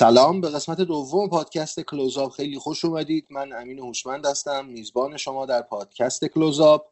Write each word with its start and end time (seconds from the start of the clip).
سلام 0.00 0.40
به 0.40 0.48
قسمت 0.48 0.80
دوم 0.80 1.28
پادکست 1.28 1.80
کلوزاب 1.80 2.30
خیلی 2.30 2.58
خوش 2.58 2.84
اومدید. 2.84 3.26
من 3.30 3.52
امین 3.52 3.78
هوشمند 3.78 4.26
هستم 4.26 4.66
میزبان 4.66 5.16
شما 5.16 5.46
در 5.46 5.62
پادکست 5.62 6.24
کلوزاب 6.24 6.90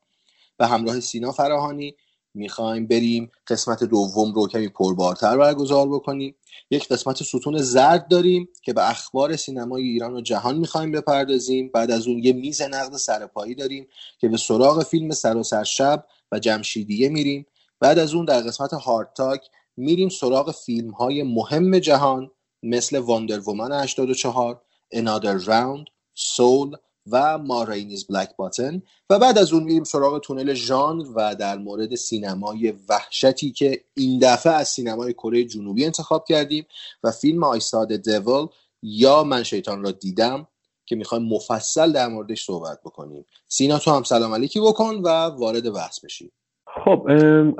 به 0.56 0.66
همراه 0.66 1.00
سینا 1.00 1.32
فراهانی 1.32 1.94
می‌خوایم 2.34 2.86
بریم 2.86 3.30
قسمت 3.46 3.84
دوم 3.84 4.32
رو 4.32 4.48
کمی 4.48 4.68
پربارتر 4.68 5.36
برگزار 5.36 5.88
بکنیم. 5.88 6.34
یک 6.70 6.88
قسمت 6.88 7.22
ستون 7.22 7.58
زرد 7.58 8.08
داریم 8.08 8.48
که 8.62 8.72
به 8.72 8.90
اخبار 8.90 9.36
سینمای 9.36 9.82
ایران 9.82 10.14
و 10.14 10.20
جهان 10.20 10.58
می‌خوایم 10.58 10.92
بپردازیم. 10.92 11.70
بعد 11.74 11.90
از 11.90 12.06
اون 12.06 12.18
یه 12.18 12.32
میز 12.32 12.62
نقد 12.62 12.96
سرپایی 12.96 13.54
داریم 13.54 13.86
که 14.18 14.28
به 14.28 14.36
سراغ 14.36 14.84
فیلم 14.84 15.10
سر 15.10 15.36
و 15.36 15.42
سرشب 15.42 16.06
و 16.32 16.38
جمشیدیه 16.38 17.08
میریم. 17.08 17.46
بعد 17.80 17.98
از 17.98 18.14
اون 18.14 18.24
در 18.24 18.40
قسمت 18.40 18.74
هارد 18.74 19.12
تاک 19.16 19.40
میریم 19.76 20.08
سراغ 20.08 20.50
فیلم 20.50 20.90
های 20.90 21.22
مهم 21.22 21.78
جهان. 21.78 22.30
مثل 22.62 22.98
واندر 22.98 23.40
وومن 23.40 23.72
84 23.72 24.62
انادر 24.90 25.34
راوند 25.34 25.86
سول 26.14 26.76
و 27.10 27.38
مارینیز 27.38 28.06
بلک 28.06 28.36
باتن 28.36 28.82
و 29.10 29.18
بعد 29.18 29.38
از 29.38 29.52
اون 29.52 29.62
میریم 29.62 29.84
سراغ 29.84 30.20
تونل 30.20 30.54
ژانر 30.54 31.04
و 31.14 31.34
در 31.34 31.58
مورد 31.58 31.94
سینمای 31.94 32.74
وحشتی 32.88 33.52
که 33.52 33.84
این 33.94 34.18
دفعه 34.18 34.52
از 34.52 34.68
سینمای 34.68 35.12
کره 35.12 35.44
جنوبی 35.44 35.84
انتخاب 35.84 36.24
کردیم 36.24 36.66
و 37.02 37.10
فیلم 37.10 37.44
آیستاد 37.44 37.96
دیول 37.96 38.46
یا 38.82 39.24
من 39.24 39.42
شیطان 39.42 39.82
را 39.82 39.90
دیدم 39.90 40.48
که 40.86 40.96
می‌خوایم 40.96 41.24
مفصل 41.24 41.92
در 41.92 42.08
موردش 42.08 42.44
صحبت 42.44 42.80
بکنیم. 42.80 43.26
سینا 43.48 43.78
تو 43.78 43.90
هم 43.90 44.02
سلام 44.02 44.34
علیکی 44.34 44.60
بکن 44.60 44.94
و 44.94 45.08
وارد 45.08 45.72
بحث 45.72 46.00
بشیم 46.00 46.32
خب 46.78 47.10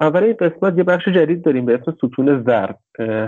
اول 0.00 0.22
این 0.22 0.32
قسمت 0.32 0.78
یه 0.78 0.84
بخش 0.84 1.08
جدید 1.08 1.42
داریم 1.42 1.66
به 1.66 1.74
اسم 1.74 1.92
ستون 1.92 2.44
زرد. 2.46 2.78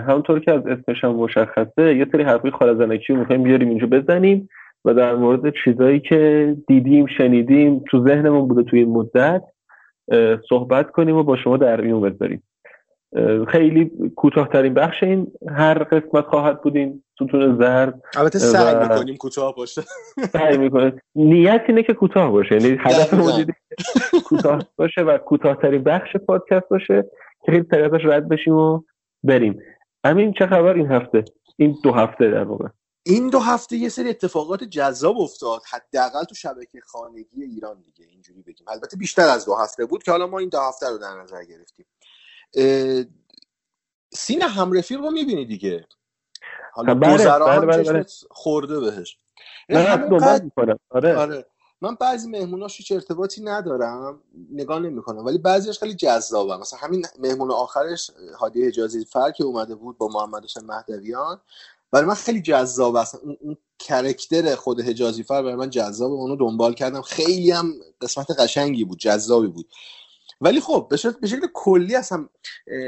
همونطور 0.07 0.39
که 0.39 0.51
از 0.51 0.67
اسمش 0.67 1.03
هم 1.03 1.15
مشخصه 1.15 1.95
یه 1.97 2.07
سری 2.11 2.23
حرفی 2.23 2.51
خالزنکی 2.51 3.13
رو 3.13 3.19
می‌خوایم 3.19 3.43
بیاریم 3.43 3.69
اینجا 3.69 3.87
بزنیم 3.87 4.49
و 4.85 4.93
در 4.93 5.15
مورد 5.15 5.53
چیزایی 5.63 5.99
که 5.99 6.55
دیدیم 6.67 7.05
شنیدیم 7.05 7.83
تو 7.89 8.07
ذهنمون 8.07 8.47
بوده 8.47 8.63
توی 8.63 8.79
این 8.79 8.89
مدت 8.89 9.43
صحبت 10.49 10.91
کنیم 10.91 11.15
و 11.15 11.23
با 11.23 11.37
شما 11.37 11.57
در 11.57 11.81
میون 11.81 12.01
بذاریم. 12.01 12.43
خیلی 13.47 13.91
کوتاهترین 14.15 14.73
بخش 14.73 15.03
این 15.03 15.27
هر 15.49 15.83
قسمت 15.83 16.25
خواهد 16.25 16.61
بودیم 16.61 17.03
ستون 17.27 17.57
زرد 17.57 18.01
البته 18.15 18.39
سعی 18.39 18.75
می‌کنیم 18.75 19.17
کوتاه 19.17 19.55
باشه. 19.55 19.83
سعی 20.33 20.57
می‌کنیم. 20.57 21.01
نیت 21.15 21.61
اینه 21.67 21.83
که 21.83 21.93
کوتاه 21.93 22.31
باشه. 22.31 22.55
یعنی 22.55 22.77
هدف 22.79 23.13
کوتاه 24.25 24.63
باشه 24.75 25.01
و 25.01 25.17
کوتاهترین 25.17 25.83
بخش 25.83 26.15
پادکست 26.27 26.69
باشه 26.69 27.11
که 27.45 27.51
خیلی 27.51 27.65
سریعتش 27.71 28.01
رد 28.05 28.29
بشیم 28.29 28.53
و 28.53 28.81
بریم. 29.23 29.59
همین 30.05 30.33
چه 30.39 30.47
خبر 30.47 30.73
این 30.73 30.91
هفته؟ 30.91 31.25
این 31.57 31.77
دو 31.83 31.91
هفته 31.91 32.31
در 32.31 32.43
واقع. 32.43 32.67
این 33.03 33.29
دو 33.29 33.39
هفته 33.39 33.75
یه 33.75 33.89
سری 33.89 34.09
اتفاقات 34.09 34.63
جذاب 34.63 35.17
افتاد. 35.17 35.61
حداقل 35.71 36.23
تو 36.23 36.35
شبکه 36.35 36.79
خانگی 36.85 37.43
ایران 37.43 37.81
دیگه. 37.81 38.05
اینجوری 38.11 38.41
بگیم. 38.41 38.65
البته 38.69 38.97
بیشتر 38.97 39.27
از 39.29 39.45
دو 39.45 39.55
هفته 39.55 39.85
بود 39.85 40.03
که 40.03 40.11
حالا 40.11 40.27
ما 40.27 40.39
این 40.39 40.49
دو 40.49 40.59
هفته 40.59 40.89
رو 40.89 40.97
در 40.97 41.21
نظر 41.23 41.43
گرفتیم. 41.43 41.85
سین 44.13 44.41
همرفیق 44.41 44.99
رو 44.99 45.11
می‌بینی 45.11 45.45
دیگه. 45.45 45.85
حالا 46.71 46.93
بله 46.93 47.17
بله 47.39 47.65
بله 47.65 47.83
بله. 47.83 48.05
خورده 48.31 48.79
بهش. 48.79 49.17
من 49.69 50.51
آره. 50.89 51.15
آره. 51.15 51.45
من 51.81 51.95
بعضی 51.95 52.29
مهموناش 52.29 52.77
هیچ 52.77 52.91
ارتباطی 52.91 53.43
ندارم 53.43 54.21
نگاه 54.51 54.79
نمی‌کنم 54.79 55.25
ولی 55.25 55.37
بعضیش 55.37 55.79
خیلی 55.79 55.93
جذابه 55.93 56.57
مثلا 56.57 56.79
همین 56.79 57.05
مهمون 57.19 57.51
آخرش 57.51 58.11
هادی 58.39 58.67
حجازی 58.67 59.05
فر 59.05 59.31
که 59.31 59.43
اومده 59.43 59.75
بود 59.75 59.97
با 59.97 60.07
محمد 60.07 60.43
حسین 60.43 60.65
مهدویان. 60.65 61.41
برای 61.91 62.05
من 62.05 62.13
خیلی 62.13 62.41
جذاب 62.41 62.95
است. 62.95 63.15
اون, 63.15 63.37
اون 63.41 63.57
کرکتر 63.79 64.55
خود 64.55 64.81
حجازی 64.81 65.23
فر 65.23 65.41
برای 65.41 65.55
من 65.55 65.69
جذابه. 65.69 66.13
اونو 66.13 66.35
دنبال 66.35 66.73
کردم. 66.73 67.01
خیلی 67.01 67.51
هم 67.51 67.73
قسمت 68.01 68.31
قشنگی 68.39 68.83
بود 68.83 68.99
جذابی 68.99 69.47
بود. 69.47 69.67
ولی 70.41 70.59
خب 70.59 70.87
به 70.89 70.97
شکل, 70.97 71.19
به 71.21 71.27
شکل 71.27 71.47
کلی 71.53 71.95
اصلا 71.95 72.27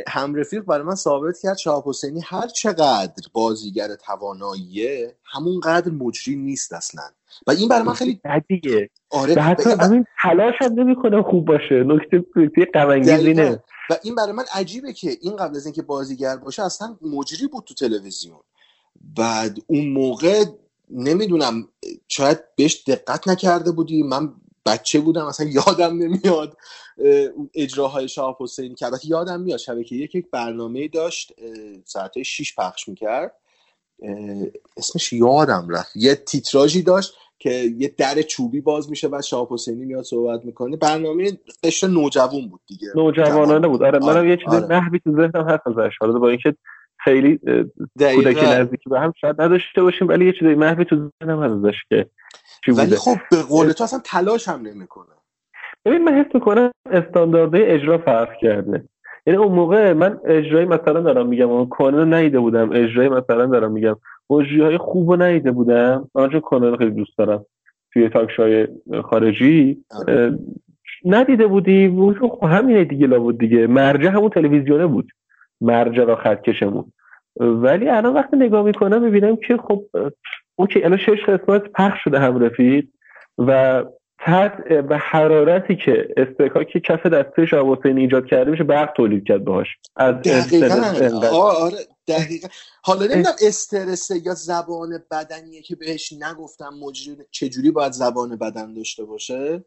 هم 0.08 0.36
رفیق 0.36 0.64
برای 0.64 0.84
من 0.84 0.96
ثابت 0.96 1.40
کرد 1.44 1.58
شهاب 1.58 1.90
حسینی 1.90 2.22
هر 2.25 2.47
چقدر 2.47 3.24
بازیگر 3.34 3.96
تواناییه 3.96 5.16
همونقدر 5.24 5.92
مجری 5.92 6.36
نیست 6.36 6.74
اصلا. 6.74 7.03
و 7.47 7.52
این 7.52 7.69
برای 7.69 7.84
من 7.84 7.94
خیلی 7.94 8.22
دیگه. 8.47 8.90
آره 9.09 9.42
حتی 9.42 9.69
همین 9.69 10.06
تلاش 10.22 10.53
هم 10.62 10.74
نمی‌کنه 10.80 11.24
خوب 11.24 11.46
باشه. 11.46 11.84
نکته 11.88 12.25
نکته 12.36 13.63
و 13.90 13.96
این 14.03 14.16
برای 14.16 14.31
من 14.31 14.44
عجیبه 14.53 14.94
که 14.94 15.18
این 15.22 15.36
قبل 15.36 15.56
از 15.56 15.66
اینکه 15.66 15.81
بازیگر 15.81 16.38
باشه 16.38 16.63
اصلا 16.63 16.97
مجری 17.02 17.47
بود 17.47 17.63
تو 17.63 17.74
تلویزیون. 17.74 18.40
بعد 19.18 19.58
اون 19.68 19.90
موقع 19.90 20.46
نمی‌دونم 20.90 21.68
شاید 22.08 22.40
بهش 22.56 22.84
دقت 22.88 23.28
نکرده 23.28 23.72
بودی. 23.72 24.03
من 24.03 24.34
بچه 24.66 25.00
بودم 25.00 25.25
اصلا 25.25 25.47
یادم 25.50 25.97
نمیاد 25.97 26.57
اجراهای 27.56 28.07
شاه 28.07 28.38
حسینی 28.40 28.75
که 28.75 28.85
البته 28.85 29.07
یادم 29.07 29.41
میاد 29.41 29.59
شبکه 29.59 29.96
یک 29.96 30.16
یک 30.16 30.31
برنامه 30.31 30.88
داشت 30.88 31.34
ساعت 31.85 32.22
6 32.22 32.56
پخش 32.56 32.88
می‌کرد. 32.88 33.35
اسمش 34.78 35.13
یادم 35.13 35.68
رفت. 35.69 35.96
یه 35.96 36.16
تیتراژی 36.16 36.81
داشت 36.81 37.13
که 37.40 37.74
یه 37.78 37.94
در 37.97 38.22
چوبی 38.22 38.62
باز 38.62 38.90
میشه 38.90 39.07
بعد 39.07 39.22
شاه 39.22 39.47
حسینی 39.50 39.85
میاد 39.85 40.03
صحبت 40.03 40.46
می‌کنه. 40.46 40.78
برنامه 40.78 41.31
قشر 41.63 41.88
نوجوان 41.88 42.50
بود 42.50 42.62
دیگه. 42.68 42.88
نوجوانانه 42.95 43.68
بود. 43.68 43.84
آره 43.84 44.00
منم 44.00 44.30
یه 44.30 44.38
چیز 44.38 44.47
آره. 44.47 44.68
نحوی 44.68 45.00
تو 45.00 45.12
ذهنم 45.12 45.50
هست 45.50 45.68
ازش. 45.68 45.94
حالا 46.00 46.19
با 46.19 46.30
اینکه 46.30 46.56
خیلی 47.03 47.38
کودکی 48.00 48.45
نزدیکی 48.45 48.90
به 48.90 49.00
هم 49.00 49.13
شاید 49.22 49.41
نداشته 49.41 49.81
باشیم 49.81 50.07
ولی 50.07 50.25
یه 50.25 50.34
چیزی 50.40 50.56
محوی 50.56 50.85
تو 50.85 50.95
ذهنم 50.95 51.44
هست 51.44 51.66
ازش 51.66 51.75
که 51.90 52.09
ولی 52.68 52.96
خب 52.96 53.16
به 53.31 53.38
قول 53.50 53.72
تو 53.72 53.84
اصلا 53.84 54.00
تلاش 54.06 54.47
هم 54.47 54.62
نمی‌کنه. 54.62 55.16
ببین 55.85 56.03
من 56.03 56.13
حس 56.13 56.35
می‌کنم 56.35 56.72
استانداردهای 56.91 57.63
اجرا 57.63 57.97
فرق 57.97 58.38
کرده. 58.41 58.84
یعنی 59.25 59.40
اون 59.40 59.56
موقع 59.56 59.94
من 59.94 60.19
اجرایی 60.25 60.66
مثلا 60.66 61.01
دارم 61.01 61.28
میگم 61.28 61.50
اون 61.50 61.69
کانون 61.69 62.13
نیده 62.13 62.40
بودم 62.40 62.69
اجرایی 62.72 63.09
مثلا 63.09 63.46
دارم 63.46 63.72
میگم. 63.72 63.96
موجی 64.29 64.62
های 64.62 64.78
خوب 64.78 65.12
رو 65.12 65.28
نیده 65.28 65.51
بودم. 65.51 66.09
من 66.16 66.29
چون 66.29 66.40
کانون 66.40 66.78
خیلی 66.78 66.91
دوست 66.91 67.18
دارم. 67.18 67.46
توی 67.94 68.09
تاکشای 68.09 68.68
خارجی. 69.03 69.84
آره. 69.91 70.40
ندیده 71.06 71.47
بودی. 71.47 72.13
خب 72.19 72.44
همینه 72.44 72.84
دیگه 72.84 73.07
لابد 73.07 73.38
دیگه. 73.38 73.68
مرجع 73.68 74.09
همون 74.09 74.30
تلویزیونه 74.30 74.88
بود. 74.88 75.12
مرجع 75.62 76.03
و 76.03 76.16
خطکشمون 76.16 76.91
ولی 77.40 77.90
الان 77.90 78.13
وقتی 78.13 78.38
نگاه 78.38 78.63
می‌کنم 78.66 79.01
می‌بینم 79.01 79.35
که 79.35 79.57
خب 79.57 79.84
اوکی 80.56 80.84
الان 80.84 80.97
شش 80.97 81.24
قسمت 81.28 81.64
پخش 81.64 82.03
شده 82.03 82.19
هم 82.19 82.40
رفید 82.40 82.94
و 83.38 83.84
تحت 84.19 84.53
و 84.90 84.97
حرارتی 84.97 85.75
که 85.75 86.08
استکاک 86.18 86.78
کف 86.78 87.06
دسته 87.06 87.46
شاه 87.46 87.78
حسین 87.78 87.97
ایجاد 87.97 88.25
کرده 88.25 88.52
میشه 88.52 88.63
برق 88.63 88.94
تولید 88.97 89.24
کرد 89.28 89.44
باهاش. 89.44 89.68
از 89.96 90.16
دقیقا. 90.16 91.28
آره 91.28 91.78
دقیقا. 92.08 92.47
حالا 92.84 93.06
نمی‌دونم 93.06 93.36
استرسه 93.47 94.16
یا 94.25 94.34
زبان 94.34 94.90
بدنیه 95.12 95.62
که 95.62 95.75
بهش 95.75 96.13
نگفتم 96.13 96.69
مجری 96.81 97.18
چجوری 97.31 97.72
باید 97.72 97.92
زبان 97.92 98.36
بدن 98.36 98.74
داشته 98.74 99.03
باشه؟ 99.03 99.63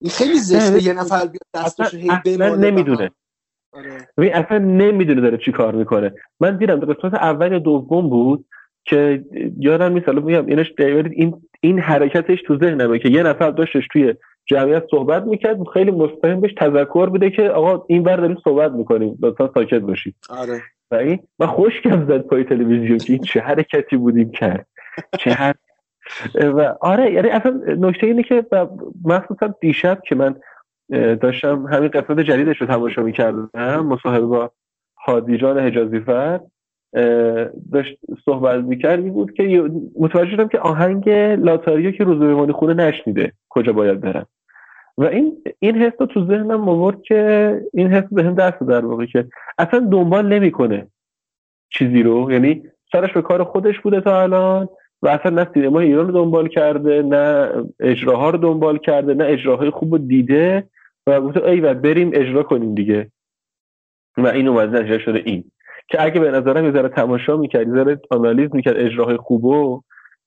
این 0.00 0.10
خیلی 0.10 0.38
زشته 0.38 0.82
یه 0.82 0.92
نفر 0.92 1.26
بیاد 1.26 1.66
دستشو 1.66 1.96
هی 1.96 2.10
نمی‌دونه. 2.36 3.10
آره. 3.72 4.08
اصلا 4.34 4.58
نمی‌دونه 4.58 5.20
داره 5.20 5.38
چی 5.44 5.52
کار 5.52 5.74
می‌کنه. 5.74 6.14
من 6.40 6.56
دیدم 6.56 6.80
قسمت 6.80 7.14
اول 7.14 7.52
یا 7.52 7.58
دوم 7.58 8.10
بود. 8.10 8.44
که 8.86 9.24
یادم 9.58 9.92
نیست 9.92 10.08
حالا 10.08 10.20
میگم 10.20 10.46
اینش 10.46 10.72
این 11.12 11.34
این 11.60 11.78
حرکتش 11.78 12.42
تو 12.42 12.58
ذهنمه 12.58 12.98
که 12.98 13.08
یه 13.08 13.22
نفر 13.22 13.50
داشتش 13.50 13.88
توی 13.92 14.14
جمعیت 14.46 14.84
صحبت 14.90 15.22
می‌کرد 15.22 15.56
خیلی 15.72 15.90
مستقیم 15.90 16.40
بهش 16.40 16.54
تذکر 16.54 17.08
بده 17.08 17.30
که 17.30 17.50
آقا 17.50 17.84
این 17.88 18.02
بر 18.02 18.16
داریم 18.16 18.36
صحبت 18.44 18.72
می‌کنیم 18.72 19.18
لطفا 19.22 19.50
ساکت 19.54 19.80
باشید. 19.80 20.14
آره. 20.30 20.62
و 20.90 20.94
این 20.94 21.18
من 21.38 21.46
خوشگم 21.46 22.06
زد 22.06 22.20
پای 22.20 22.44
تلویزیون 22.44 22.98
که 22.98 23.12
این 23.12 23.22
چه 23.22 23.40
حرکتی 23.40 23.96
بودیم 23.96 24.30
کرد. 24.30 24.66
چه 25.18 25.30
هر... 25.30 25.54
و 26.34 26.74
آره 26.80 27.12
یعنی 27.12 27.28
اصلا 27.28 27.60
نکته 27.78 28.06
اینه 28.06 28.22
که 28.22 28.46
مخصوصا 29.04 29.54
دیشب 29.60 30.02
که 30.08 30.14
من 30.14 30.34
داشتم 31.20 31.66
همین 31.66 31.88
قسمت 31.88 32.20
جدیدش 32.20 32.60
رو 32.60 32.66
تماشا 32.66 33.02
می‌کردم 33.02 33.50
مصاحبه 33.86 34.26
با 34.26 34.50
حادیجان 34.94 35.58
حجازی 35.58 36.00
فرد 36.00 36.50
داشت 37.72 37.98
صحبت 38.24 38.64
می‌کرد 38.64 39.12
بود 39.12 39.32
که 39.32 39.70
متوجه 39.98 40.30
شدم 40.30 40.48
که 40.48 40.58
آهنگ 40.58 41.08
لاتاریو 41.38 41.90
که 41.90 42.04
روز 42.04 42.18
بمانی 42.18 42.52
خونه 42.52 42.74
نشنیده 42.74 43.32
کجا 43.48 43.72
باید 43.72 44.00
برم. 44.00 44.26
و 44.98 45.04
این 45.04 45.42
این 45.58 45.76
حس 45.76 45.92
تو 46.10 46.26
ذهنم 46.26 46.68
آورد 46.68 47.02
که 47.02 47.60
این 47.72 47.92
حس 47.92 48.04
به 48.12 48.24
هم 48.24 48.34
دست 48.34 48.62
در 48.62 48.84
واقع 48.84 49.06
که 49.06 49.26
اصلا 49.58 49.80
دنبال 49.80 50.26
نمی‌کنه 50.26 50.86
چیزی 51.70 52.02
رو. 52.02 52.32
یعنی 52.32 52.62
سرش 52.92 53.12
به 53.12 53.22
کار 53.22 53.44
خودش 53.44 53.80
بوده 53.80 54.00
تا 54.00 54.22
الان 54.22 54.68
و 55.02 55.08
اصلا 55.08 55.30
نه 55.30 55.48
سینما 55.54 55.80
ایران 55.80 56.06
رو 56.06 56.12
دنبال 56.12 56.48
کرده 56.48 57.02
نه 57.02 57.50
اجراها 57.80 58.30
رو 58.30 58.38
دنبال 58.38 58.78
کرده 58.78 59.14
نه 59.14 59.24
اجراهای 59.24 59.70
خوب 59.70 59.92
رو 59.92 59.98
دیده 59.98 60.68
و 61.06 61.20
گفته 61.20 61.48
ای 61.48 61.60
و 61.60 61.74
بریم 61.74 62.10
اجرا 62.14 62.42
کنیم 62.42 62.74
دیگه. 62.74 63.10
و 64.16 64.26
این 64.26 64.48
اومد 64.48 64.76
نتیجه 64.76 64.98
شده 64.98 65.22
این. 65.24 65.50
که 65.88 66.02
اگه 66.02 66.20
به 66.20 66.30
نظرم 66.30 66.64
یه 66.64 66.72
ذره 66.72 66.88
تماشا 66.88 67.36
می‌کرد 67.36 67.68
یه 67.68 67.74
ذره 67.74 68.00
آنالیز 68.10 68.50
می‌کرد 68.52 68.76
اجراهای 68.76 69.16
خوبو 69.16 69.82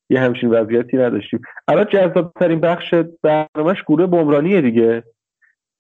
یه 0.10 0.20
همچین 0.20 0.50
وضعیتی 0.50 0.98
نداشتیم 0.98 1.42
الان 1.68 1.86
جذاب 1.94 2.34
ترین 2.40 2.60
بخش 2.60 2.94
برنامهش 3.24 3.84
گروه 3.88 4.06
بمرانیه 4.06 4.62
دیگه 4.62 5.04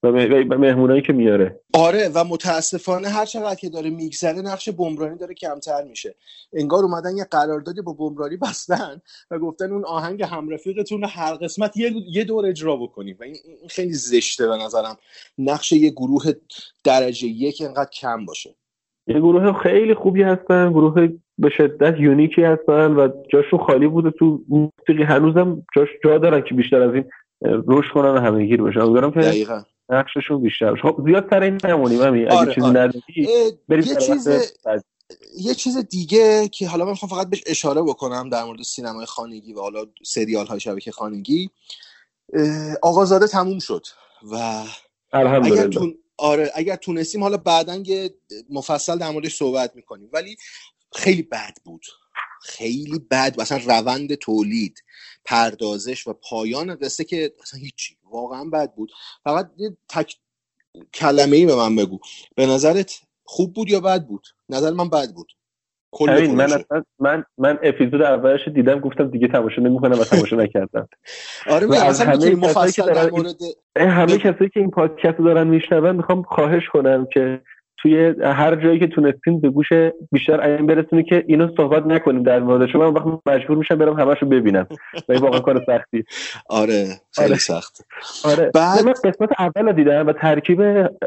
و 0.03 0.11
مهمونایی 0.57 1.01
که 1.01 1.13
میاره. 1.13 1.59
آره 1.73 2.09
و 2.15 2.23
متاسفانه 2.23 3.09
هر 3.09 3.25
چقدر 3.25 3.55
که 3.55 3.69
داره 3.69 3.89
میگذره 3.89 4.41
نقش 4.41 4.69
بمرانی 4.69 5.17
داره 5.17 5.33
کمتر 5.33 5.83
میشه. 5.83 6.15
انگار 6.53 6.83
اومدن 6.83 7.17
یه 7.17 7.23
قراردادی 7.31 7.81
با 7.81 7.93
بمرانی 7.93 8.37
بستن 8.37 9.01
و 9.31 9.39
گفتن 9.39 9.71
اون 9.71 9.85
آهنگ 9.85 10.23
همرفیقتون 10.23 11.03
هر 11.03 11.33
قسمت 11.33 11.77
یه, 11.77 11.91
یه 12.11 12.23
دور 12.23 12.45
اجرا 12.45 12.75
بکنیم. 12.75 13.17
و 13.19 13.23
این 13.23 13.35
خیلی 13.69 13.93
زشته 13.93 14.47
به 14.47 14.57
نظرم. 14.57 14.97
نقش 15.37 15.71
یه 15.71 15.89
گروه 15.89 16.23
درجه 16.83 17.27
یک 17.27 17.61
انقدر 17.65 17.89
کم 17.89 18.25
باشه. 18.25 18.55
یه 19.09 19.19
گروه 19.19 19.59
خیلی 19.63 19.93
خوبی 19.93 20.23
هستن 20.23 20.69
گروه 20.69 21.07
به 21.37 21.49
شدت 21.49 21.99
یونیکی 21.99 22.43
هستن 22.43 22.91
و 22.91 23.07
جاشون 23.33 23.59
خالی 23.59 23.87
بوده. 23.87 24.11
تو 24.11 24.41
موسیقی 24.49 25.03
هنوزم 25.03 25.65
جاش 25.75 25.87
جا 26.03 26.17
دارن 26.17 26.41
که 26.41 26.55
بیشتر 26.55 26.81
از 26.81 26.93
این 26.93 27.03
روش 27.41 27.85
کنن 27.93 28.09
و 28.09 28.19
همه 28.19 28.45
گیر 28.45 28.61
بشن. 28.61 28.79
امیدوارم 28.79 29.11
که 29.11 29.19
دقیقا. 29.19 29.63
نقششون 29.89 30.41
بیشتر 30.41 30.75
خب 30.75 31.01
زیاد 31.05 31.29
سر 31.29 31.43
این 31.43 31.57
نمونیم 31.63 32.01
همین 32.01 32.31
اگه 32.31 32.37
آره، 32.37 32.53
چیزی 32.55 32.67
آره. 32.67 32.91
بریم 33.69 33.83
یه 33.87 33.95
چیز 33.95 34.27
یه 35.37 35.53
چیز 35.53 35.77
دیگه 35.77 36.47
که 36.47 36.67
حالا 36.67 36.85
من 36.85 36.93
فقط 36.93 37.29
بهش 37.29 37.43
اشاره 37.47 37.81
بکنم 37.81 38.29
در 38.29 38.43
مورد 38.43 38.61
سینمای 38.61 39.05
خانگی 39.05 39.53
و 39.53 39.59
حالا 39.59 39.85
سریال 40.03 40.45
های 40.45 40.59
شبکه 40.59 40.91
خانگی. 40.91 41.49
آقازاده 42.81 43.27
تموم 43.27 43.59
شد 43.59 43.85
و 44.31 44.63
اگر 45.13 45.67
تون... 45.67 45.93
آره 46.19 46.51
اگر 46.55 46.75
تونستیم 46.75 47.23
حالا 47.23 47.37
بعدا 47.37 47.83
مفصل 48.49 48.97
در 48.97 49.09
موردش 49.11 49.35
صحبت 49.35 49.75
می‌کنیم. 49.75 50.09
ولی 50.13 50.37
خیلی 50.95 51.21
بد 51.21 51.57
بود. 51.63 51.85
خیلی 52.43 52.99
بد 52.99 53.35
و 53.37 53.41
اصلا 53.41 53.57
روند 53.57 54.15
تولید 54.15 54.83
پردازش 55.25 56.07
و 56.07 56.13
پایان 56.13 56.75
قصه 56.75 57.03
که 57.03 57.35
اصلا 57.41 57.59
هیچی. 57.59 57.97
واقعا 58.11 58.45
بد 58.45 58.75
بود. 58.75 58.91
فقط 59.23 59.51
یه 59.57 59.77
تک 59.89 60.15
کلمه 60.93 61.37
ای 61.37 61.45
به 61.45 61.55
من 61.55 61.75
بگو. 61.75 61.99
به 62.35 62.45
نظرت 62.45 62.99
خوب 63.23 63.53
بود 63.53 63.69
یا 63.69 63.79
بد 63.79 64.07
بود؟ 64.07 64.27
نظر 64.49 64.71
من 64.71 64.89
بد 64.89 65.13
بود. 65.13 65.31
من 66.37 66.63
من 66.99 67.23
من 67.37 67.59
اپیزود 67.63 68.01
اولش 68.01 68.47
دیدم 68.47 68.79
گفتم 68.79 69.09
دیگه 69.09 69.27
تماشا 69.27 69.61
نمی‌کنم 69.61 69.99
و 69.99 70.03
تماشا 70.03 70.35
نکردم. 70.35 70.87
آره 71.55 71.67
و 71.67 71.73
از 71.73 72.01
همه 72.01 72.35
کسایی 72.35 72.71
که 72.71 72.83
مورد... 73.11 73.35
همه 73.77 74.17
کسایی 74.17 74.49
که 74.49 74.59
این 74.59 74.71
پادکست 74.71 75.19
رو 75.19 75.25
دارن 75.25 75.47
میشنون 75.47 75.95
می‌خوام 75.95 76.21
خواهش 76.21 76.67
کنم 76.67 77.07
که 77.13 77.41
توی 77.81 78.13
هر 78.23 78.55
جایی 78.55 78.79
که 78.79 78.87
تونستین 78.87 79.41
به 79.41 79.49
گوش 79.49 79.67
بیشتر 80.11 80.41
این 80.41 80.65
برسونی 80.65 81.03
که 81.03 81.23
اینو 81.27 81.49
صحبت 81.57 81.85
نکنیم 81.85 82.23
در 82.23 82.39
مورد 82.39 82.69
شما 82.69 82.91
من 82.91 82.93
وقت 82.93 83.21
مجبور 83.25 83.57
میشم 83.57 83.75
برم 83.75 83.99
همشو 83.99 84.25
ببینم. 84.25 84.67
و 85.09 85.11
این 85.11 85.21
واقعا 85.21 85.39
کار 85.39 85.63
سختی. 85.65 86.03
آره 86.49 86.87
خیلی 87.15 87.27
آره. 87.27 87.37
سخت. 87.37 87.85
آره. 88.25 88.51
بعد 88.53 88.85
من 88.85 88.93
قسمت 89.03 89.29
اول 89.39 89.71
دیدم 89.71 90.07
و 90.07 90.13
ترکیب 90.13 90.61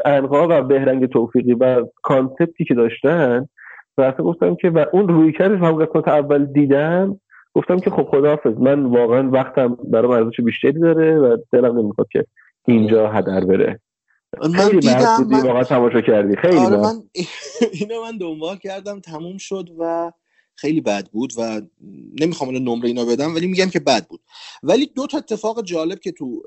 انقا 0.05 0.47
و 0.49 0.61
بهرنگ 0.61 1.05
توفیقی 1.05 1.53
و 1.53 1.85
کانسپتی 2.01 2.65
که 2.65 2.73
داشتن 2.73 3.47
و 3.97 4.01
اصلا 4.01 4.25
گفتم 4.25 4.55
که 4.55 4.69
و 4.69 4.85
اون 4.93 5.07
روی 5.07 5.31
کردش 5.31 5.59
قسمت 5.59 6.07
اول 6.07 6.45
دیدم 6.45 7.19
گفتم 7.53 7.79
که 7.79 7.89
خب 7.89 8.03
خداحافظ 8.03 8.53
من 8.57 8.85
واقعا 8.85 9.29
وقتم 9.29 9.77
برام 9.91 10.11
ارزش 10.11 10.41
بیشتری 10.41 10.79
داره 10.79 11.17
و 11.17 11.37
دلم 11.51 11.79
نمی‌خواد 11.79 12.07
که 12.11 12.25
اینجا 12.67 13.09
هدر 13.09 13.45
بره. 13.45 13.79
من 14.41 14.69
دیدم 14.69 15.27
من... 15.29 15.39
واقعا 15.39 15.63
تماشا 15.63 16.01
کردی. 16.01 16.35
خیلی 16.35 16.57
آره 16.57 16.77
من 16.77 16.93
اینو 17.79 18.01
من 18.01 18.17
دنبال 18.17 18.57
کردم 18.57 18.99
تموم 18.99 19.37
شد 19.37 19.69
و 19.79 20.11
خیلی 20.55 20.81
بد 20.81 21.07
بود 21.11 21.33
و 21.37 21.61
نمی‌خوام 22.21 22.49
اون 22.49 22.63
نمره 22.63 22.87
اینا 22.87 23.05
بدم 23.05 23.35
ولی 23.35 23.47
میگم 23.47 23.69
که 23.69 23.79
بد 23.79 24.07
بود. 24.07 24.21
ولی 24.63 24.85
دو 24.95 25.07
تا 25.07 25.17
اتفاق 25.17 25.63
جالب 25.63 25.99
که 25.99 26.11
تو 26.11 26.41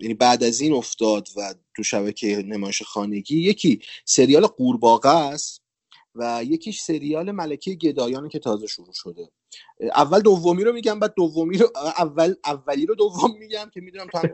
یعنی 0.00 0.14
بعد 0.14 0.44
از 0.44 0.60
این 0.60 0.72
افتاد 0.72 1.28
و 1.36 1.54
تو 1.76 1.82
شبکه 1.82 2.44
نمایش 2.46 2.82
خانگی 2.82 3.40
یکی 3.40 3.80
سریال 4.04 4.46
قورباغه 4.46 5.16
است. 5.16 5.63
و 6.14 6.40
یکیش 6.44 6.80
سریال 6.80 7.30
ملکه 7.30 7.74
گدایان 7.74 8.28
که 8.28 8.38
تازه 8.38 8.66
شروع 8.66 8.92
شده. 8.92 9.28
اول 9.80 10.20
دومی 10.20 10.64
رو 10.64 10.72
میگم 10.72 10.98
بعد 10.98 11.14
دومی 11.16 11.58
رو 11.58 11.72
اول 11.98 12.34
اولی 12.44 12.86
رو 12.86 12.94
دوم 12.94 13.38
میگم 13.38 13.70
که 13.74 13.80
می‌دونم 13.80 14.06
تو 14.06 14.18
هم 14.18 14.28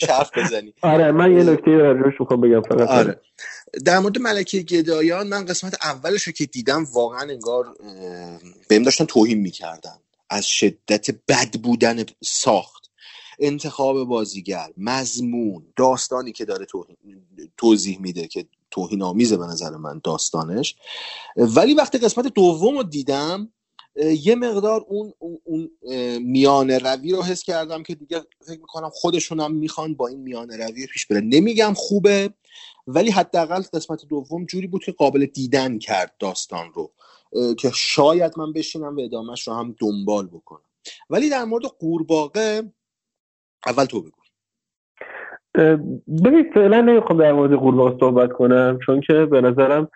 شرف 0.00 0.38
بزنی. 0.38 0.74
آره 0.82 1.12
من 1.12 1.32
یه 1.32 1.42
نکته 1.42 1.70
راجعش 1.70 2.20
می‌خوام 2.20 2.40
بگم 2.40 2.62
فقط. 2.62 2.88
آره. 2.88 3.20
در 3.84 3.98
مورد 3.98 4.18
ملکه 4.18 4.62
گدایان 4.62 5.28
من 5.28 5.44
قسمت 5.44 5.74
اولش 5.84 6.22
رو 6.22 6.32
که 6.32 6.46
دیدم 6.46 6.84
واقعا 6.92 7.20
انگار 7.20 7.76
بهم 8.68 8.82
داشتن 8.82 9.04
توهین 9.04 9.38
می‌کردن. 9.38 9.96
از 10.30 10.46
شدت 10.46 11.10
بد 11.28 11.60
بودن 11.62 12.04
ساخت 12.24 12.90
انتخاب 13.38 14.04
بازیگر 14.04 14.66
مضمون 14.76 15.66
داستانی 15.76 16.32
که 16.32 16.44
داره 16.44 16.66
توضیح 17.56 18.00
میده 18.00 18.28
که 18.28 18.44
توهین 18.72 19.02
آمیزه 19.02 19.36
به 19.36 19.46
نظر 19.46 19.70
من 19.70 20.00
داستانش. 20.04 20.76
ولی 21.36 21.74
وقتی 21.74 21.98
قسمت 21.98 22.26
دوم 22.26 22.76
رو 22.76 22.82
دیدم 22.82 23.52
یه 24.22 24.34
مقدار 24.34 24.84
اون 24.88 25.12
اون 25.44 25.70
میان 26.18 26.70
روی 26.70 27.12
رو 27.12 27.22
حس 27.22 27.42
کردم 27.42 27.82
که 27.82 27.94
دیگه 27.94 28.20
فکر 28.46 28.60
می‌کنم 28.60 28.90
خودشونم 28.92 29.54
می‌خوان 29.54 29.94
با 29.94 30.08
این 30.08 30.20
میان 30.20 30.50
روی 30.50 30.86
پیش 30.86 31.06
بره. 31.06 31.20
نمیگم 31.20 31.72
خوبه 31.76 32.34
ولی 32.86 33.10
حداقل 33.10 33.62
قسمت 33.72 34.04
دوم 34.04 34.46
جوری 34.46 34.66
بود 34.66 34.84
که 34.84 34.92
قابل 34.92 35.26
دیدن 35.26 35.78
کرد 35.78 36.14
داستان 36.18 36.72
رو 36.72 36.92
که 37.58 37.70
شاید 37.74 38.38
من 38.38 38.52
بشینم 38.52 38.96
و 38.96 39.00
ادامهش 39.00 39.48
رو 39.48 39.54
هم 39.54 39.76
دنبال 39.78 40.26
بکنم. 40.26 40.64
ولی 41.10 41.30
در 41.30 41.44
مورد 41.44 41.64
قورباغه 41.64 42.72
اول 43.66 43.84
تو 43.84 44.02
بگو. 44.02 44.21
ببین 46.24 46.44
فعلا 46.54 46.80
نمی‌خوام 46.80 47.18
در 47.18 47.32
مورد 47.32 47.52
قورباغه 47.52 47.96
صحبت 48.00 48.32
کنم 48.32 48.78
چون 48.86 49.00
که 49.00 49.12
به 49.12 49.40
نظرم 49.40 49.88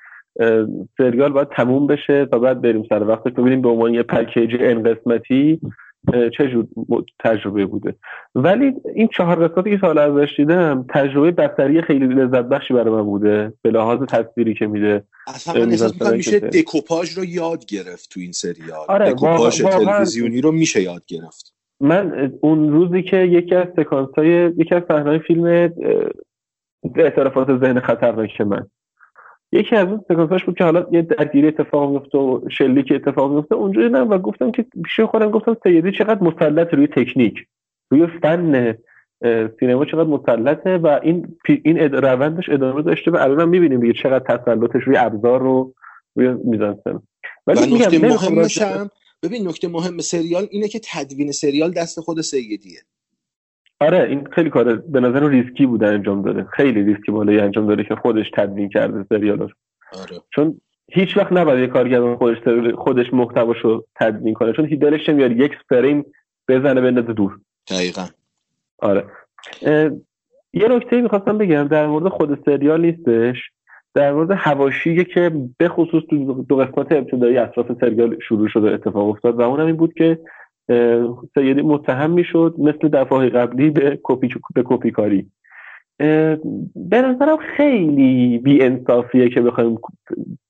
سریال 0.98 1.32
باید 1.32 1.48
تموم 1.48 1.86
بشه 1.86 2.26
تا 2.26 2.38
بعد 2.38 2.62
بریم 2.62 2.84
سر 2.88 3.04
وقتش. 3.08 3.32
ببینیم 3.32 3.62
به 3.62 3.68
عنوان 3.68 3.94
یه 3.94 4.02
پکیج 4.02 4.56
ان 4.60 4.82
قسمتی 4.82 5.60
چه 6.12 6.48
جور 6.48 6.66
تجربه 7.24 7.66
بوده. 7.66 7.94
ولی 8.34 8.72
این 8.94 9.08
چهار 9.08 9.48
قسمتی 9.48 9.70
که 9.70 9.78
سال 9.80 9.98
ازش 9.98 10.34
دیدم 10.36 10.86
تجربه 10.90 11.30
بستری 11.30 11.82
خیلی 11.82 12.06
لذت 12.06 12.44
بخشی 12.44 12.74
برای 12.74 12.94
من 12.94 13.02
بوده 13.02 13.52
به 13.62 13.70
لحاظ 13.70 13.98
تصویری 14.08 14.54
که 14.54 14.66
میده. 14.66 15.04
اصلا 15.26 15.64
من 15.64 15.70
احساس 15.70 16.12
میشه 16.12 16.40
دکوپاژ 16.40 17.18
رو 17.18 17.24
یاد 17.24 17.66
گرفت 17.66 18.10
تو 18.10 18.20
این 18.20 18.32
سریال. 18.32 18.86
آره 18.88 19.12
دکوپاژ 19.12 19.62
تلویزیونی 19.62 20.40
رو 20.40 20.52
میشه 20.52 20.82
یاد 20.82 21.02
گرفت. 21.06 21.55
من 21.80 22.32
اون 22.40 22.72
روزی 22.72 23.02
که 23.02 23.16
یکی 23.16 23.54
از 23.54 23.66
سکانس 23.76 24.08
های 24.16 24.28
یکی 24.56 24.74
از 24.74 24.82
صحنه 24.88 25.18
فیلم 25.18 25.72
اعترافات 26.96 27.58
ذهن 27.58 27.80
خطرناک 27.80 28.40
من. 28.40 28.66
یکی 29.52 29.76
از 29.76 29.88
اون 29.88 30.04
سکانساش 30.08 30.44
بود 30.44 30.58
که 30.58 30.64
حالا 30.64 30.86
یه 30.92 31.02
درگیری 31.02 31.48
اتفاق 31.48 31.90
میفته 31.90 32.18
و 32.18 32.40
شلیک 32.50 32.92
اتفاق 32.94 33.32
میفته 33.32 33.54
اونجا 33.54 33.82
دیدم 33.82 34.10
و 34.10 34.18
گفتم 34.18 34.50
که 34.50 34.66
پیش 34.84 35.00
خودم 35.00 35.30
گفتم 35.30 35.56
سیدی 35.62 35.92
چقدر 35.92 36.22
مسلط 36.22 36.74
روی 36.74 36.86
تکنیک 36.86 37.46
روی 37.90 38.06
فن 38.22 38.74
سینما 39.60 39.84
چقدر 39.84 40.08
مسلطه 40.08 40.76
و 40.76 41.00
این 41.02 41.36
این 41.64 41.78
روندش 41.78 42.48
ادامه 42.48 42.82
داشته 42.82 43.10
و 43.10 43.16
الان 43.16 43.48
می‌بینیم 43.48 43.80
دیگه 43.80 43.92
چقدر 43.92 44.36
تسلطش 44.36 44.82
روی 44.82 44.96
ابزار 44.96 45.40
رو 45.40 45.74
روی 46.16 46.34
میزانسن 46.44 47.00
ولی 47.46 47.82
هم 47.82 48.90
ببین 49.22 49.48
نکته 49.48 49.68
مهم 49.68 49.98
سریال 49.98 50.46
اینه 50.50 50.68
که 50.68 50.80
تدوین 50.92 51.32
سریال 51.32 51.70
دست 51.70 52.00
خود 52.00 52.20
سیدیه. 52.20 52.80
آره 53.80 54.08
این 54.08 54.28
خیلی 54.32 54.50
کار 54.50 54.76
به 54.76 55.00
نظر 55.00 55.28
ریسکی 55.28 55.66
بوده 55.66 55.86
انجام 55.86 56.22
داده. 56.22 56.44
خیلی 56.52 56.82
ریسکی 56.82 57.12
بالایی 57.12 57.38
انجام 57.38 57.66
داده 57.66 57.84
که 57.84 57.94
خودش 57.94 58.30
تدوین 58.34 58.68
کرده 58.68 59.06
سریال 59.08 59.38
رو. 59.38 59.48
آره. 59.92 60.22
چون 60.34 60.60
هیچ 60.92 61.16
وقت 61.16 61.32
نباید 61.32 61.60
یه 61.60 61.66
کارگردان 61.66 62.16
خودش 62.16 62.38
خودش 62.78 63.06
محتواشو 63.12 63.84
تدوین 63.94 64.34
کنه. 64.34 64.52
چون 64.52 64.66
هیچ 64.66 64.80
دلش 64.80 65.08
نمیاد 65.08 65.30
یک 65.30 65.52
فریم 65.68 66.04
بزنه 66.48 66.80
بندازه 66.80 67.12
دور. 67.12 67.40
دقیقا. 67.70 68.06
آره. 68.78 69.04
یه 70.52 70.68
نکته 70.68 71.00
می‌خواستم 71.00 71.38
بگم 71.38 71.68
در 71.68 71.86
مورد 71.86 72.08
خود 72.08 72.44
سریال 72.44 72.80
نیستش. 72.80 73.36
در 73.96 74.12
مورد 74.12 74.30
حواشی 74.30 75.04
که 75.04 75.32
به 75.58 75.68
خصوص 75.68 76.02
دو 76.48 76.56
قسمت 76.56 76.92
ابتدایی 76.92 77.38
اطراف 77.38 77.66
سریال 77.80 78.16
شروع 78.28 78.48
شده 78.48 78.70
اتفاق 78.70 79.08
افتاد 79.08 79.38
و 79.38 79.42
اونم 79.42 79.66
این 79.66 79.76
بود 79.76 79.94
که 79.94 80.18
سیدی 81.34 81.62
متهم 81.62 82.10
می‌شد 82.10 82.54
مثل 82.58 82.88
دفعه 82.88 83.28
قبلی 83.28 83.70
به 83.70 83.98
کپی 84.02 84.28
به 84.54 84.62
کپی 84.62 84.90
کاری. 84.90 85.26
به 86.76 87.02
نظرم 87.02 87.36
خیلی 87.56 88.38
بی 88.38 88.62
انصافیه 88.62 89.28
که 89.28 89.40
بخوایم 89.40 89.78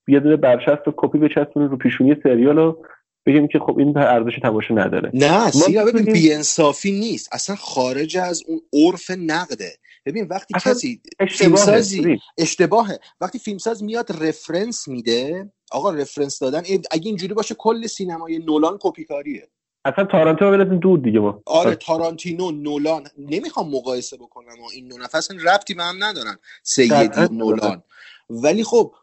یه 0.09 0.21
دونه 0.21 0.37
برچسب 0.37 0.93
کپی 0.97 1.19
بچسبونیم 1.19 1.71
رو 1.71 1.77
پیشونی 1.77 2.17
سریال 2.23 2.59
رو 2.59 2.79
بگیم 3.27 3.49
که 3.49 3.59
خب 3.59 3.79
این 3.79 3.99
ارزش 3.99 4.39
تماشا 4.43 4.75
نداره. 4.75 5.11
نه 5.15 5.51
سیرا 5.51 5.85
ببین 5.85 6.13
بی 6.13 6.33
انصافی 6.33 6.93
نیست. 6.93 7.29
اصلا 7.33 7.57
خارج 7.57 8.17
از 8.17 8.43
اون 8.47 8.61
عرف 8.73 9.11
نقده. 9.11 9.73
ببین 10.07 10.27
وقتی 10.31 10.55
کسی 10.61 11.01
فیلمسازی 11.31 12.19
اشتباهه. 12.39 12.99
وقتی 13.21 13.39
فیلمساز 13.39 13.83
میاد 13.83 14.25
reference 14.25 14.89
میده 14.89 15.51
آقا 15.73 15.91
reference 15.91 16.39
دادن 16.39 16.63
اگه 16.91 17.07
اینجوری 17.07 17.35
باشه 17.35 17.55
کل 17.55 17.87
سینمای 17.87 18.39
نولان 18.39 18.79
کپی 18.81 19.05
کاریه 19.05 19.49
اصلا 19.85 20.05
تارانتینو 20.05 20.51
ببینید 20.51 20.81
دور 20.81 20.99
دیگه 20.99 21.19
ما 21.19 21.43
آره 21.47 21.75
تارانتینو 21.75 22.51
نولان. 22.51 23.05
نمی‌خوام 23.19 23.71
مقایسه 23.71 24.17
بکنم 24.17 24.61
و 24.61 24.69
این 24.75 24.89
دو 24.89 24.99
نفر 24.99 25.21
ربطی 25.45 25.75
به 25.75 25.83
هم 25.83 26.05
ندارن. 26.05 26.39
سیدی 26.63 27.09
نولان. 27.31 27.83
ولی 28.31 28.65
خب 28.65 28.95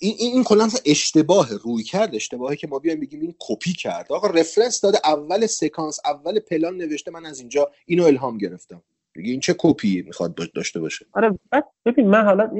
این 0.00 0.14
این 0.18 0.44
کلا 0.44 0.68
اشتباه 0.86 1.48
رویکرد 1.64 2.14
اشتباهی 2.14 2.56
که 2.56 2.66
ما 2.66 2.78
بیایم 2.78 3.00
بگیم 3.00 3.20
این 3.20 3.34
کپی 3.38 3.72
کرد. 3.72 4.06
آقا 4.10 4.28
reference 4.28 4.80
داده 4.80 4.98
اول 5.04 5.46
سکانس 5.46 6.00
اول 6.04 6.40
پلان 6.40 6.76
نوشته 6.76 7.10
من 7.10 7.26
از 7.26 7.40
اینجا 7.40 7.70
اینو 7.86 8.04
الهام 8.04 8.38
گرفتم. 8.38 8.82
این 9.16 9.40
چه 9.40 9.54
کپی 9.58 10.02
می‌خواد 10.06 10.34
داشته 10.54 10.80
باشه؟ 10.80 11.06
آره 11.12 11.38
بعد 11.50 11.64
ببین 11.86 12.08
من 12.08 12.24
حالا 12.24 12.50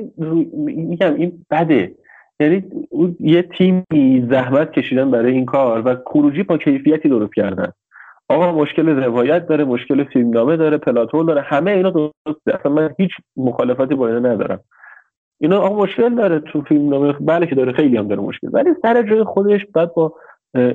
میگم 0.53 1.15
این 1.15 1.47
بده. 1.51 1.95
یعنی 2.41 2.65
یه 3.21 3.43
تیمی 3.43 4.29
زحمت 4.31 4.73
کشیدن 4.73 5.11
برای 5.11 5.33
این 5.33 5.47
کار 5.47 5.89
و 5.89 5.97
خروجی 6.07 6.43
با 6.43 6.59
کیفیتی 6.59 7.09
درست 7.09 7.35
کردن. 7.35 7.73
آقا 8.29 8.53
مشکل 8.53 8.89
روایت 8.89 9.47
داره 9.47 9.65
مشکل 9.65 10.05
فیلمنامه 10.05 10.57
داره 10.57 10.79
پلاتون 10.79 11.27
داره 11.27 11.43
همه 11.43 11.71
اینا 11.71 11.91
درسته 11.91 12.59
اصلا 12.61 12.73
من 12.73 12.95
هیچ 12.99 13.11
مخالفتی 13.37 13.95
با 13.95 14.09
اینا 14.09 14.19
ندارم. 14.19 14.61
اینا 15.41 15.59
آقا 15.59 15.83
مشکل 15.83 16.15
داره 16.15 16.41
تو 16.41 16.63
فیلمنامه 16.63 17.13
بله 17.13 17.47
که 17.47 17.55
داره 17.55 17.73
خیلی 17.73 17.97
هم 17.97 18.09
داره 18.09 18.21
مشکل. 18.21 18.49
ولی 18.53 18.71
سر 18.83 19.03
جای 19.03 19.25
خودش 19.25 19.67
بعد 19.75 19.95
با 19.95 20.13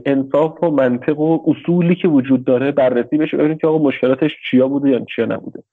انصاف 0.06 0.64
و 0.64 0.72
منطق 0.72 1.20
و 1.20 1.40
اصولی 1.48 1.96
که 1.96 2.08
وجود 2.08 2.46
داره 2.46 2.72
بررسی 2.72 3.18
بشه 3.18 3.38
ببینید 3.38 3.62
که 3.62 3.68
آقا 3.68 3.78
مشکلاتش 3.78 4.32
چیا 4.52 4.68
بوده 4.68 4.90
یا 4.90 5.00
چیا 5.16 5.26
نبوده. 5.26 5.64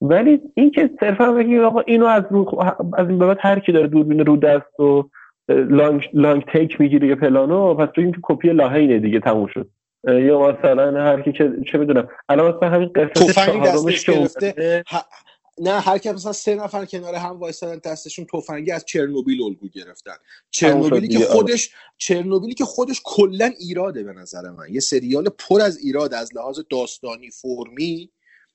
ولی 0.00 0.40
این 0.54 0.70
که 0.70 0.90
صرفا 1.00 1.32
بگیم 1.32 1.64
آقا 1.64 1.80
اینو 1.80 2.06
از 2.06 2.22
رو 2.30 2.64
از 2.96 3.08
این 3.08 3.18
بعد 3.18 3.38
هر 3.40 3.58
کی 3.58 3.72
داره 3.72 3.86
دوربین 3.86 4.26
رو 4.26 4.36
دست 4.36 4.80
و 4.80 5.08
لانگ, 5.48 6.08
لانگ 6.14 6.44
تیک 6.52 6.80
می‌گیره 6.80 7.08
یه 7.08 7.14
پلانو 7.14 7.74
پس 7.74 7.88
بگیم 7.88 8.12
که 8.12 8.18
کپی 8.22 8.48
لاهینه 8.48 8.98
دیگه 8.98 9.20
تموم 9.20 9.46
شد. 9.46 9.68
یا 10.04 10.48
مثلا 10.48 11.04
هر 11.04 11.20
کی 11.20 11.32
که 11.32 11.52
چه 11.72 11.78
می‌دونم. 11.78 12.08
الان 12.28 12.54
مثلا 12.56 12.68
همین 12.68 12.90
قصه 12.94 13.32
چهارمش 13.32 14.04
که 14.04 14.28
نه 15.60 15.80
هر 15.80 15.98
کی 15.98 16.10
مثلا 16.10 16.32
سه 16.32 16.54
نفر 16.54 16.84
کنار 16.84 17.14
هم 17.14 17.38
وایسادن 17.38 17.80
دستشون 17.84 18.26
تفنگی 18.32 18.72
از 18.72 18.84
چرنوبیل 18.84 19.42
الگو 19.42 19.68
گرفتن. 19.68 20.16
چرنوبیلی 20.50 21.08
که 21.08 21.18
خودش 21.18 21.70
چرنوبیلی 21.96 22.54
که 22.54 22.64
خودش 22.64 23.02
کلا 23.04 23.50
ایراده 23.58 24.02
به 24.02 24.12
نظر 24.12 24.50
من. 24.50 24.66
یه 24.70 24.80
سریال 24.80 25.28
پر 25.38 25.60
از 25.60 25.78
ایراد 25.78 26.14
از 26.14 26.36
لحاظ 26.36 26.60
داستانی 26.70 27.30
فرمی 27.30 28.10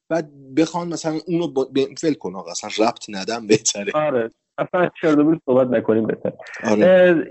بعد 0.10 0.30
بخوان 0.58 0.88
مثلا 0.88 1.20
اونو 1.28 1.54
فل 1.98 2.14
کن 2.14 2.36
آقا 2.36 2.52
اصلا 2.52 2.88
ربط 2.88 3.06
ندم 3.10 3.48
بهتره. 3.48 3.92
آره. 3.96 4.30
اصلا 4.58 4.90
چرنوبیل 5.02 5.40
صحبت 5.46 5.68
نکنیم 5.68 6.08
بهتر 6.08 6.34
آره. 6.64 7.28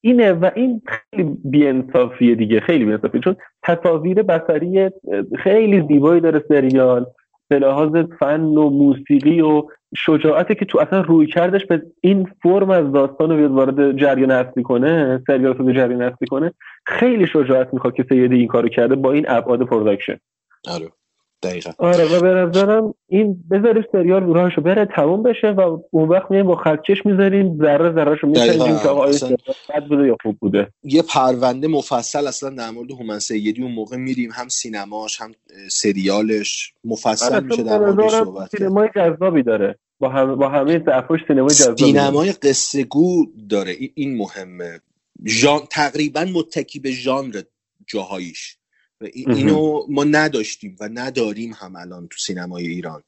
اینه 0.00 0.32
و 0.32 0.50
این 0.56 0.82
خیلی 0.86 1.36
بیانصافیه 1.44 2.34
دیگه 2.34 2.60
خیلی 2.60 2.84
بیانصافیه 2.84 3.20
چون 3.20 3.36
تصاویر 3.62 4.22
بصری 4.22 4.90
خیلی 5.42 5.84
زیبایی 5.88 6.20
داره 6.20 6.44
سریال. 6.48 7.06
به 7.48 7.58
لحاظ 7.58 7.96
فن 8.18 8.40
و 8.40 8.70
موسیقی 8.70 9.40
و 9.40 9.62
شجاعتی 9.96 10.54
که 10.54 10.64
تو 10.64 10.78
اصلا 10.78 11.00
روی 11.00 11.26
کردش 11.26 11.66
به 11.66 11.82
این 12.00 12.28
فرم 12.42 12.70
از 12.70 12.92
داستان 12.92 13.30
رو 13.30 13.36
بیاد 13.36 13.50
وارد 13.50 13.96
جریان 13.96 14.30
اصلی 14.30 14.62
کنه 14.62 15.22
سریال 15.26 15.54
رو 15.54 15.72
جریان 15.72 16.02
اصلی 16.02 16.28
کنه 16.28 16.52
خیلی 16.86 17.26
شجاعت 17.26 17.74
می‌خواد 17.74 17.94
که 17.94 18.06
سیدی 18.08 18.36
این 18.36 18.48
کارو 18.48 18.68
کرده 18.68 18.94
با 18.94 19.12
این 19.12 19.24
ابعاد 19.28 19.62
production 19.62 20.16
آره. 20.68 20.88
دقیقا. 21.48 21.70
آره 21.78 22.16
و 22.16 22.20
به 22.20 22.28
نظرم 22.28 22.94
این 23.08 23.44
بذاریم 23.50 23.84
سریال 23.92 24.22
راهشو 24.22 24.60
بره 24.60 24.88
تموم 24.96 25.22
بشه 25.22 25.50
و 25.50 25.78
اون 25.90 26.08
وقت 26.08 26.30
میایم 26.30 26.46
با 26.46 26.56
خطکش 26.56 27.06
می‌ذاریم 27.06 27.58
ذره 27.58 27.92
ذره 27.92 28.16
شو 28.16 28.26
می‌ذاریم 28.26 28.78
که 28.78 28.88
آقا 28.88 29.06
بد 29.06 29.86
بوده 29.88 30.06
یا 30.06 30.16
خوب 30.22 30.36
بوده. 30.40 30.68
یه 30.82 31.02
پرونده 31.02 31.68
مفصل 31.68 32.26
اصلا 32.26 32.50
در 32.50 32.70
مورد 32.70 32.90
هومن 32.90 33.18
سیدی 33.18 33.62
اون 33.62 33.72
موقع 33.72 33.96
میریم 33.96 34.30
هم 34.32 34.48
سینماش 34.48 35.20
هم 35.20 35.32
سریالش. 35.70 36.72
مفصل 36.84 37.34
آره 37.34 37.44
میشه 37.44 37.62
در 37.62 37.78
موردش 37.78 38.10
صحبت 38.10 38.48
سینمای 38.58 38.88
جذابی 38.96 39.42
داره. 39.42 39.78
با 39.98 40.08
هم 40.08 40.34
با 40.34 40.48
همه 40.48 40.82
ضعفاش 40.86 41.20
سینمای 41.28 41.54
جذابی. 41.54 41.84
سینمای 41.84 42.32
قصه 42.32 42.84
گو 42.84 43.26
داره. 43.48 43.76
این 43.94 44.16
مهمه. 44.16 44.80
ژان 45.26 45.60
تقریبا 45.70 46.26
متکی 46.34 46.80
به 46.80 46.90
ژانر 46.90 47.42
جاهاییش. 47.86 48.56
اینو 49.00 49.86
ما 49.88 50.04
نداشتیم 50.04 50.76
و 50.80 50.88
نداریم 50.92 51.52
هم 51.56 51.76
الان 51.76 52.08
تو 52.08 52.18
سینمای 52.18 52.66
ایران. 52.66 53.02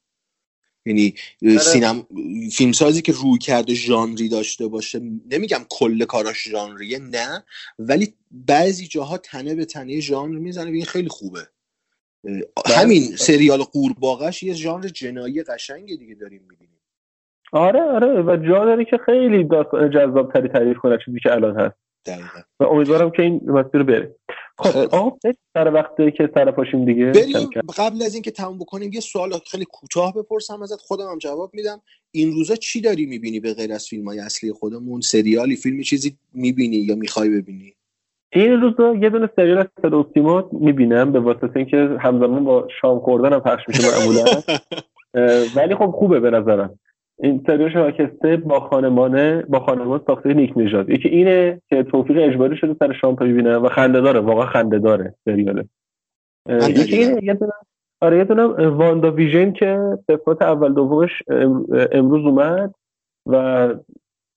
یعنی 0.86 1.14
آره. 1.42 1.58
سینم 1.58 2.06
فیلمسازی 2.52 3.02
که 3.02 3.12
روی 3.12 3.38
کرده 3.38 3.74
ژانری 3.74 4.28
داشته 4.28 4.66
باشه 4.66 5.00
نمیگم 5.30 5.60
کل 5.70 6.04
کاراش 6.04 6.48
ژانریه 6.48 6.98
نه. 6.98 7.44
ولی 7.78 8.14
بعضی 8.30 8.86
جاها 8.86 9.18
تنه 9.18 9.54
به 9.54 9.64
تنه 9.64 10.00
ژانر 10.00 10.38
می‌زنه 10.38 10.70
و 10.70 10.74
این 10.74 10.84
خیلی 10.84 11.08
خوبه. 11.08 11.40
بله. 12.24 12.44
همین 12.76 13.02
سریال 13.02 13.62
قورباغش 13.62 14.42
یه 14.42 14.54
ژانر 14.54 14.88
جنایی 14.88 15.42
قشنگی 15.42 15.96
دیگه 15.96 16.14
داریم 16.14 16.42
می‌بینیم. 16.50 16.80
آره 17.52 17.82
آره. 17.82 18.22
و 18.22 18.36
جا 18.36 18.64
داره 18.64 18.84
که 18.84 18.98
خیلی 19.06 19.44
جذاب 19.94 20.32
تری 20.32 20.48
تعریف 20.48 20.76
کنه 20.76 20.98
چیزی 21.04 21.18
که 21.22 21.32
الان 21.32 21.60
هست. 21.60 21.76
دقیقا. 22.06 22.40
و 22.60 22.64
امیدوارم 22.64 23.10
که 23.10 23.22
این 23.22 23.40
مسیر 23.44 23.82
بره. 23.82 24.16
خب 24.58 24.94
آقا 24.94 25.16
سر 25.54 25.72
وقتی 25.74 26.10
که 26.10 26.30
سر 26.34 26.50
پاشیم 26.50 26.84
دیگه. 26.84 27.04
بریم. 27.04 27.50
قبل 27.78 28.02
از 28.02 28.14
اینکه 28.14 28.30
تموم 28.30 28.58
بکنیم 28.58 28.92
یه 28.92 29.00
سوال 29.00 29.30
خیلی 29.50 29.64
کوتاه 29.64 30.14
بپرسم 30.14 30.62
ازت 30.62 30.80
خودم 30.80 31.10
هم 31.10 31.18
جواب 31.18 31.50
میدم. 31.54 31.80
این 32.10 32.32
روزا 32.32 32.54
چی 32.54 32.80
داری 32.80 33.06
می‌بینی 33.06 33.40
به 33.40 33.54
غیر 33.54 33.72
از 33.72 33.86
فیلم 33.86 34.08
های 34.08 34.20
اصلی 34.20 34.52
خودمون؟ 34.52 35.00
سریالی 35.00 35.56
فیلمی 35.56 35.84
چیزی 35.84 36.16
می‌بینی 36.34 36.76
یا 36.76 36.94
می‌خوای 36.94 37.28
ببینی؟ 37.28 37.74
این 38.32 38.60
روزا 38.60 38.94
یه 38.94 39.10
دونه 39.10 39.30
سریال 39.36 39.58
از 39.58 39.66
صدا 39.82 40.06
سیما 40.14 40.48
می‌بینم 40.52 41.12
به 41.12 41.20
واسطه 41.20 41.56
اینکه 41.56 41.76
همزمان 42.00 42.44
با 42.44 42.68
شام 42.80 43.00
خوردن 43.00 43.32
هم 43.32 43.40
پخش 43.40 43.62
میشه 43.68 43.82
معمولا 43.98 44.24
ولی 45.56 45.74
خب 45.74 45.90
خوبه 45.90 46.20
به 46.20 46.30
نظرم. 46.30 46.78
این 47.20 47.44
سریال 47.46 47.70
شاکسته 47.70 48.36
با 48.36 48.60
خانمانه 48.60 49.42
با 49.42 49.60
خانمان 49.60 50.00
ساخته 50.06 50.34
نیک 50.34 50.52
نژاد. 50.56 50.90
یکی 50.90 51.08
اینه 51.08 51.62
که 51.68 51.82
توفیق 51.82 52.16
اجباری 52.20 52.56
شده 52.56 52.76
سر 52.78 52.92
شام 52.92 53.14
ببینه 53.14 53.56
و 53.56 53.68
خنده 53.68 54.00
داره 54.00 54.20
واقعا 54.20 54.46
خنده 54.46 54.78
داره 54.78 55.14
سریاله. 55.24 55.68
یکی 56.68 56.96
اینه 56.96 57.24
یه 57.24 57.38
آره 58.00 58.18
یه 58.18 58.24
واندا 58.68 59.10
ویژن 59.10 59.52
که 59.52 59.98
قسمت 60.08 60.42
اول 60.42 60.74
دومش 60.74 61.10
امروز 61.92 62.26
اومد 62.26 62.74
و 63.26 63.68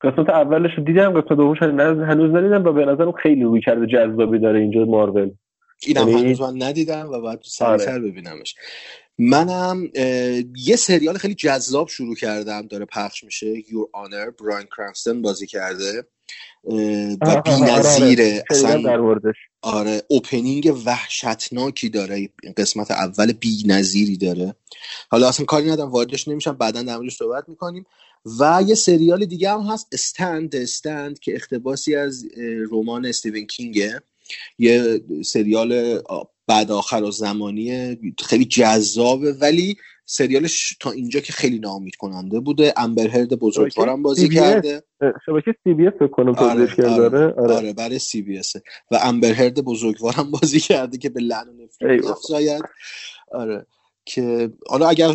قسمت 0.01 0.29
اولش 0.29 0.71
رو 0.77 0.83
دیدم 0.83 1.21
قسمت 1.21 1.37
دومش 1.37 1.61
هنوز 1.61 2.35
ندیدم 2.35 2.63
و 2.63 2.71
به 2.71 2.85
نظرم 2.85 3.11
خیلی 3.11 3.43
روی 3.43 3.61
کرده 3.61 3.87
جذابی 3.87 4.39
داره 4.39 4.59
اینجا 4.59 4.85
مارول. 4.85 5.31
اینم 5.87 6.07
یعنی 6.07 6.21
هنوز 6.21 6.41
من 6.41 6.63
ندیدم 6.63 7.09
و 7.13 7.21
باید 7.21 7.39
سریعتر 7.41 7.91
آره. 7.91 7.99
ببینمش. 7.99 8.55
منم 9.21 9.89
یه 10.55 10.75
سریال 10.75 11.17
خیلی 11.17 11.35
جذاب 11.35 11.87
شروع 11.87 12.15
کردم 12.15 12.67
داره 12.67 12.85
پخش 12.85 13.23
میشه 13.23 13.61
Your 13.61 13.87
Honor 13.95 14.43
براین 14.43 14.67
کرانستن 14.77 15.21
بازی 15.21 15.47
کرده 15.47 16.05
و 17.21 17.41
بی 17.45 17.51
نظیره 17.61 18.43
آره, 18.65 19.33
آره 19.61 20.01
اوپنینگ 20.07 20.73
وحشتناکی 20.85 21.89
داره 21.89 22.29
قسمت 22.57 22.91
اول 22.91 23.31
بی 23.31 23.63
نظیری 23.65 24.17
داره. 24.17 24.55
حالا 25.09 25.27
اصلا 25.27 25.45
کاری 25.45 25.71
ندارم 25.71 25.91
واردش 25.91 26.27
نمیشم 26.27 26.51
بعدا 26.51 26.83
در 26.83 26.97
موردش 26.97 27.15
صحبت 27.15 27.49
می‌کنیم. 27.49 27.85
و 28.39 28.63
یه 28.67 28.75
سریال 28.75 29.25
دیگه 29.25 29.51
هم 29.51 29.61
هست 29.61 29.87
استند 29.91 30.55
استند 30.55 31.19
که 31.19 31.35
اختباسی 31.35 31.95
از 31.95 32.25
رمان 32.71 33.05
استیون 33.05 33.45
کینگه 33.45 34.01
یه 34.59 35.01
سریال 35.25 36.01
بعد 36.51 36.71
آخرالزمانی 36.71 37.97
خیلی 38.19 38.45
جذابه. 38.45 39.33
ولی 39.41 39.75
سریالش 40.05 40.77
تا 40.79 40.91
اینجا 40.91 41.19
که 41.19 41.33
خیلی 41.33 41.59
ناامید 41.59 41.95
کننده 41.95 42.39
بوده. 42.39 42.73
امبر 42.77 43.08
هرد 43.08 43.39
بزرگوارم 43.39 44.03
بازی 44.03 44.29
کرده. 44.29 44.83
شبکه 45.25 45.55
CBS 45.63 46.09
کنم 46.11 46.35
آره, 46.35 46.67
آره, 46.89 47.33
آره, 47.33 47.55
آره 47.55 47.73
برای 47.73 47.99
CBS 47.99 48.55
و 48.91 48.99
امبر 49.03 49.32
هرد 49.32 49.61
بزرگوارم 49.61 50.31
بازی 50.41 50.59
کرده 50.59 50.97
که 50.97 51.09
به 51.09 51.21
لعن 51.21 51.47
و 51.49 51.53
نفرت 51.53 52.61
آره 53.31 53.65
که 54.05 54.51
حالا 54.67 54.87
اگر 54.87 55.09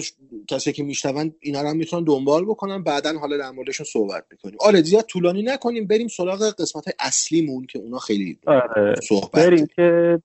کسی 0.49 0.73
که 0.73 0.83
میشنون 0.83 1.35
اینا 1.41 1.63
رو 1.63 1.69
هم 1.69 1.77
می‌تونن 1.77 2.05
دنبال 2.05 2.45
بکنن 2.45 2.83
بعدا 2.83 3.19
حالا 3.19 3.37
در 3.37 3.51
موردشون 3.51 3.87
صحبت 3.93 4.25
می‌کنیم. 4.31 4.57
آره 4.61 4.83
زیاد 4.83 5.05
طولانی 5.05 5.43
نکنیم. 5.43 5.87
بریم 5.87 6.09
سراغ 6.09 6.55
قسمت 6.59 6.85
های 6.85 6.95
اصلیمون 7.01 7.67
که 7.67 7.79
اونا 7.79 7.99
خیلی 7.99 8.39
آره. 8.47 8.95
صحبت 9.09 9.31
بریم 9.31 9.67
که 9.77 10.19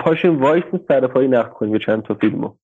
پاشیم 0.00 0.42
وایس 0.42 0.64
سر 0.88 1.06
پای 1.06 1.28
نقد 1.28 1.52
کنیم 1.52 1.78
چند 1.78 2.02
تا 2.02 2.14
فیلمو. 2.14 2.54